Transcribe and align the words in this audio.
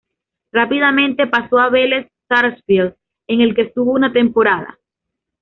Rápidamente 0.51 1.27
pasó 1.27 1.59
a 1.59 1.69
Velez 1.69 2.09
Sarsfield, 2.27 2.95
en 3.27 3.41
el 3.41 3.53
que 3.53 3.61
estuvo 3.61 3.91
una 3.91 4.11
temporada. 4.11 4.79